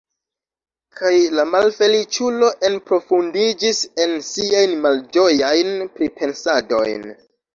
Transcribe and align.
Kaj 0.99 1.11
la 1.39 1.43
malfeliĉulo 1.55 2.49
enprofundiĝis 2.69 3.81
en 4.05 4.15
siajn 4.31 4.73
malĝojajn 4.87 5.71
pripensadojn. 5.99 7.07